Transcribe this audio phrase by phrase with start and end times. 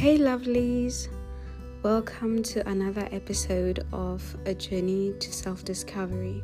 [0.00, 1.08] Hey, lovelies!
[1.82, 6.42] Welcome to another episode of A Journey to Self Discovery.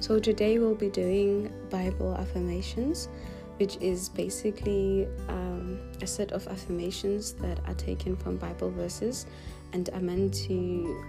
[0.00, 3.10] So, today we'll be doing Bible affirmations,
[3.58, 9.26] which is basically um, a set of affirmations that are taken from Bible verses
[9.74, 11.04] and are meant to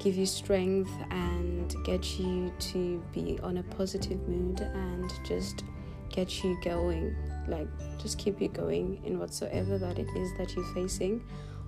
[0.00, 5.64] give you strength and get you to be on a positive mood and just
[6.14, 7.14] get you going
[7.48, 7.66] like
[7.98, 11.22] just keep you going in whatsoever that it is that you're facing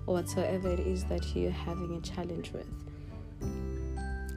[0.05, 2.67] or whatsoever it is that you're having a challenge with.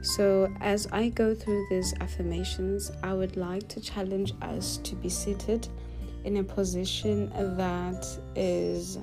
[0.03, 5.09] So as i go through these affirmations i would like to challenge us to be
[5.09, 5.67] seated
[6.23, 8.05] in a position that
[8.35, 8.97] is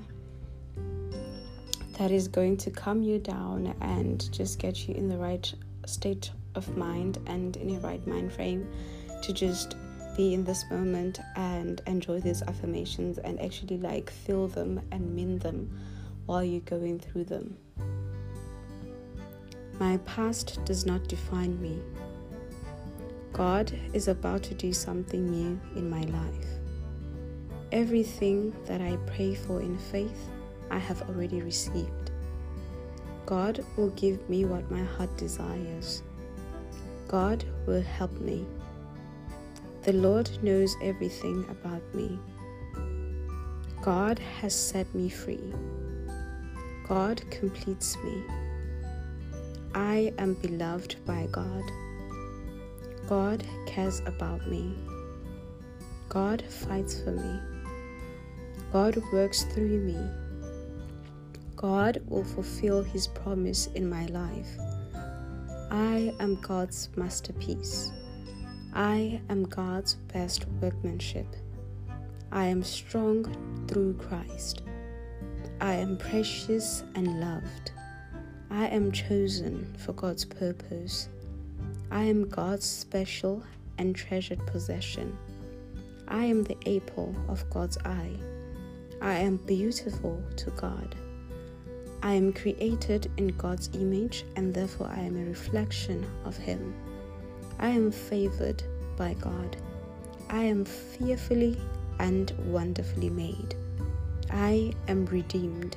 [1.99, 5.53] that is going to calm you down and just get you in the right
[5.87, 8.69] state of mind and in a right mind frame
[9.23, 9.77] to just
[10.19, 15.39] be in this moment and enjoy these affirmations and actually like feel them and mean
[15.39, 15.71] them
[16.27, 17.57] while you're going through them.
[19.79, 21.79] My past does not define me.
[23.33, 26.49] God is about to do something new in my life.
[27.71, 30.31] Everything that I pray for in faith,
[30.69, 32.11] I have already received.
[33.25, 36.03] God will give me what my heart desires.
[37.07, 38.45] God will help me
[39.89, 42.19] the Lord knows everything about me.
[43.81, 45.55] God has set me free.
[46.87, 48.23] God completes me.
[49.75, 51.63] I am beloved by God.
[53.09, 54.75] God cares about me.
[56.11, 57.41] God fights for me.
[58.71, 59.97] God works through me.
[61.57, 64.51] God will fulfill His promise in my life.
[65.71, 67.91] I am God's masterpiece.
[68.75, 71.27] I am God's best workmanship.
[72.31, 74.63] I am strong through Christ.
[75.61, 77.73] I am precious and loved.
[78.51, 81.09] I am chosen for God's purpose.
[81.91, 83.43] I am God's special
[83.79, 85.17] and treasured possession.
[86.07, 88.17] I am the apple of God's eye.
[89.01, 90.95] I am beautiful to God.
[92.03, 96.75] I am created in God's image and therefore I am a reflection of Him.
[97.61, 98.63] I am favored
[98.97, 99.57] by God.
[100.31, 101.61] I am fearfully
[101.99, 103.55] and wonderfully made.
[104.31, 105.77] I am redeemed.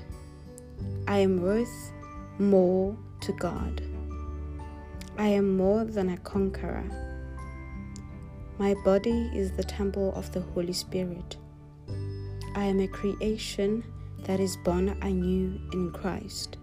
[1.08, 1.92] I am worth
[2.38, 3.82] more to God.
[5.18, 6.84] I am more than a conqueror.
[8.58, 11.38] My body is the temple of the Holy Spirit.
[12.54, 13.84] I am a creation
[14.26, 16.58] that is born anew in Christ.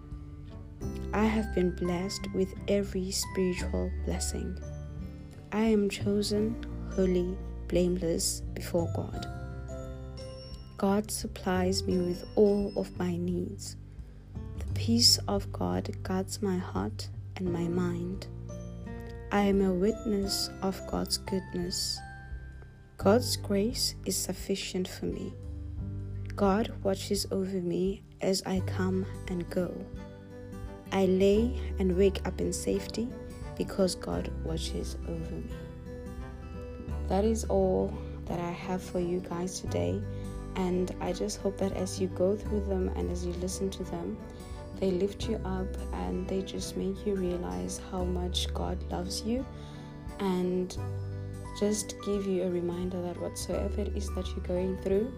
[1.13, 4.57] I have been blessed with every spiritual blessing.
[5.51, 6.63] I am chosen,
[6.95, 7.35] holy,
[7.67, 9.25] blameless before God.
[10.77, 13.75] God supplies me with all of my needs.
[14.59, 18.27] The peace of God guards my heart and my mind.
[19.31, 21.99] I am a witness of God's goodness.
[22.97, 25.33] God's grace is sufficient for me.
[26.35, 29.73] God watches over me as I come and go.
[30.91, 33.09] I lay and wake up in safety
[33.59, 35.51] because God watches over me.
[37.09, 37.93] That is all
[38.25, 40.01] that I have for you guys today.
[40.55, 43.83] And I just hope that as you go through them and as you listen to
[43.83, 44.17] them,
[44.79, 49.45] they lift you up and they just make you realize how much God loves you
[50.19, 50.75] and
[51.59, 55.11] just give you a reminder that whatsoever it is that you're going through,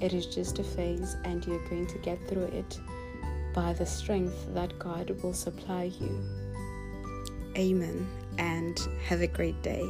[0.00, 2.78] it is just a phase and you're going to get through it
[3.52, 6.43] by the strength that God will supply you.
[7.56, 8.06] Amen,
[8.38, 9.86] and have a great day.